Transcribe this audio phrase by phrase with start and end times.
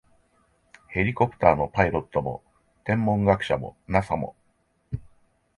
[0.87, 2.41] ヘリコプターのパイロットも、
[2.85, 4.35] 天文学者も、ＮＡＳＡ も、